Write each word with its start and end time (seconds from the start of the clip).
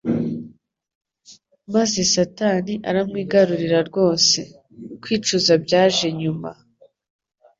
maze 1.73 1.99
Satani 2.13 2.73
aramwigarurira 2.89 3.79
rwose. 3.89 4.39
Kwicuza 5.01 5.53
byaje 5.63 6.07
nyuma. 6.21 6.49